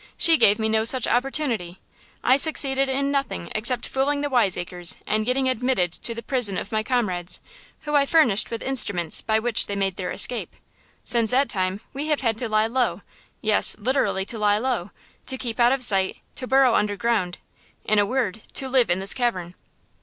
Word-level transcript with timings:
she 0.17 0.35
gave 0.35 0.57
me 0.57 0.67
no 0.67 0.83
such 0.83 1.05
opportunity. 1.05 1.79
I 2.23 2.35
succeeded 2.35 2.89
in 2.89 3.11
nothing 3.11 3.51
except 3.53 3.85
in 3.85 3.91
fooling 3.91 4.21
the 4.21 4.31
wiseacres 4.31 4.95
and 5.05 5.27
getting 5.27 5.47
admitted 5.47 5.91
to 5.91 6.15
the 6.15 6.23
prison 6.23 6.57
of 6.57 6.71
my 6.71 6.81
comrades, 6.81 7.39
who 7.81 7.93
I 7.93 8.07
furnished 8.07 8.49
with 8.49 8.63
instruments 8.63 9.21
by 9.21 9.37
which 9.37 9.67
they 9.67 9.75
made 9.75 9.97
their 9.97 10.09
escape. 10.09 10.55
Since 11.05 11.29
that 11.29 11.49
time 11.49 11.81
we 11.93 12.07
have 12.07 12.21
had 12.21 12.35
to 12.39 12.49
lie 12.49 12.65
low–yes, 12.65 13.75
literally 13.77 14.25
to 14.25 14.39
lie 14.39 14.57
low–to 14.57 15.37
keep 15.37 15.59
out 15.59 15.71
of 15.71 15.83
sight, 15.83 16.17
to 16.33 16.47
burrow 16.47 16.73
under 16.73 16.95
ground; 16.95 17.37
in 17.85 17.99
a 17.99 18.05
word, 18.07 18.41
to 18.53 18.67
live 18.69 18.89
in 18.89 18.99
this 18.99 19.13
cavern." 19.13 19.53